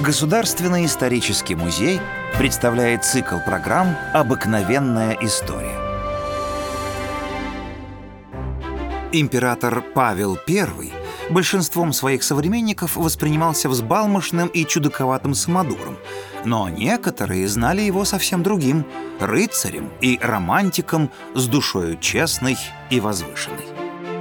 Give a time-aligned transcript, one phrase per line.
[0.00, 2.00] Государственный исторический музей
[2.38, 5.76] представляет цикл программ «Обыкновенная история».
[9.10, 10.92] Император Павел I
[11.30, 15.96] большинством своих современников воспринимался взбалмошным и чудаковатым самодуром,
[16.44, 18.86] но некоторые знали его совсем другим—
[19.20, 22.56] рыцарем и романтиком с душою честной
[22.90, 23.66] и возвышенной.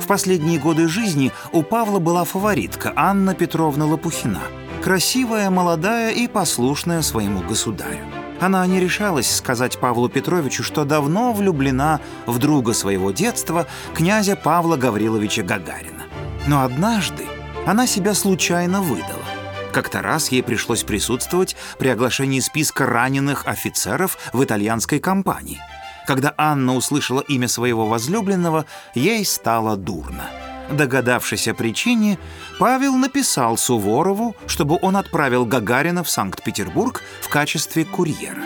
[0.00, 4.40] В последние годы жизни у Павла была фаворитка Анна Петровна Лопухина,
[4.86, 8.04] красивая, молодая и послушная своему государю.
[8.40, 14.76] Она не решалась сказать Павлу Петровичу, что давно влюблена в друга своего детства, князя Павла
[14.76, 16.04] Гавриловича Гагарина.
[16.46, 17.26] Но однажды
[17.66, 19.26] она себя случайно выдала.
[19.72, 25.58] Как-то раз ей пришлось присутствовать при оглашении списка раненых офицеров в итальянской компании–
[26.06, 28.64] когда Анна услышала имя своего возлюбленного,
[28.94, 30.30] ей стало дурно.
[30.70, 32.18] Догадавшись о причине,
[32.58, 38.42] Павел написал Суворову, чтобы он отправил Гагарина в Санкт-Петербург в качестве курьера.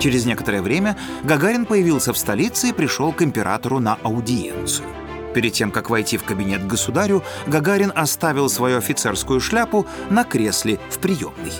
[0.00, 4.88] Через некоторое время Гагарин появился в столице и пришел к императору на аудиенцию.
[5.34, 10.98] Перед тем, как войти в кабинет государю, Гагарин оставил свою офицерскую шляпу на кресле в
[10.98, 11.52] приемной.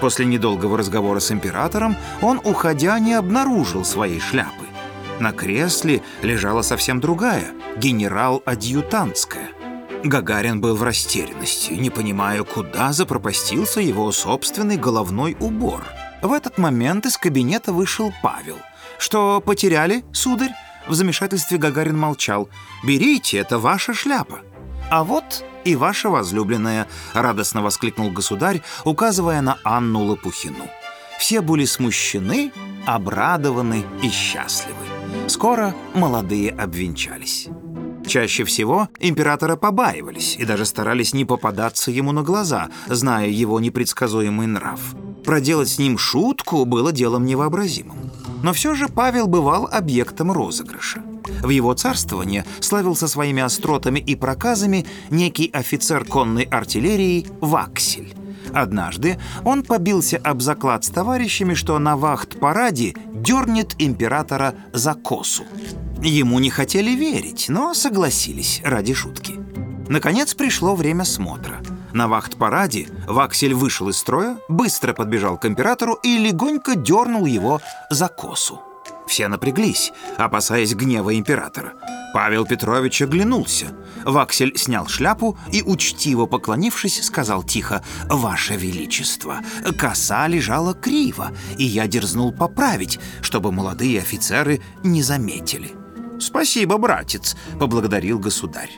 [0.00, 4.67] После недолгого разговора с императором он, уходя, не обнаружил своей шляпы.
[5.20, 9.48] На кресле лежала совсем другая, генерал-адъютантская.
[10.04, 15.82] Гагарин был в растерянности, не понимая, куда запропастился его собственный головной убор.
[16.22, 18.58] В этот момент из кабинета вышел Павел.
[18.98, 20.52] «Что потеряли, сударь?»
[20.86, 22.48] В замешательстве Гагарин молчал.
[22.84, 24.40] «Берите, это ваша шляпа».
[24.90, 30.68] «А вот и ваша возлюбленная»,— радостно воскликнул государь, указывая на Анну Лопухину.
[31.18, 32.52] Все были смущены,
[32.86, 34.97] обрадованы и счастливы.
[35.26, 37.48] Скоро молодые обвенчались.
[38.06, 44.46] Чаще всего императора побаивались и даже старались не попадаться ему на глаза, зная его непредсказуемый
[44.46, 44.80] нрав.
[45.24, 48.10] Проделать с ним шутку было делом невообразимым.
[48.42, 51.02] Но все же Павел бывал объектом розыгрыша.
[51.42, 58.14] В его царствование славился своими остротами и проказами некий офицер конной артиллерии Ваксель.
[58.52, 65.44] Однажды он побился об заклад с товарищами, что на вахт-параде дернет императора за косу.
[66.02, 69.34] Ему не хотели верить, но согласились ради шутки.
[69.88, 71.60] Наконец пришло время смотра.
[71.92, 77.60] На вахт-параде Ваксель вышел из строя, быстро подбежал к императору и легонько дернул его
[77.90, 78.60] за косу.
[79.08, 81.72] Все напряглись, опасаясь гнева императора.
[82.12, 83.68] Павел Петрович оглянулся.
[84.04, 89.40] Ваксель снял шляпу и, учтиво поклонившись, сказал тихо «Ваше Величество,
[89.78, 95.72] коса лежала криво, и я дерзнул поправить, чтобы молодые офицеры не заметили».
[96.20, 98.70] «Спасибо, братец»,— поблагодарил государь.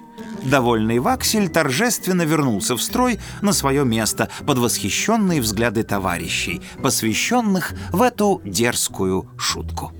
[0.44, 8.02] Довольный Ваксель торжественно вернулся в строй на свое место под восхищенные взгляды товарищей, посвященных в
[8.02, 9.92] эту дерзкую шутку.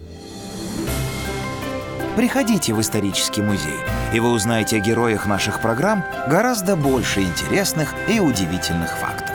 [2.21, 3.81] Приходите в исторический музей,
[4.13, 9.35] и вы узнаете о героях наших программ гораздо больше интересных и удивительных фактов.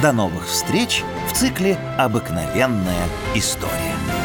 [0.00, 3.04] До новых встреч в цикле «Обыкновенная
[3.34, 4.23] история».